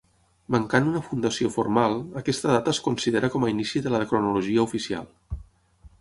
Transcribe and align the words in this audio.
Mancant 0.53 0.87
una 0.91 1.01
fundació 1.09 1.51
formal, 1.57 1.99
aquesta 2.23 2.51
data 2.53 2.75
es 2.77 2.81
considera 2.87 3.31
com 3.35 3.45
a 3.49 3.53
inici 3.55 3.85
de 3.89 3.93
la 3.97 4.01
cronologia 4.13 4.65
oficial. 4.71 5.07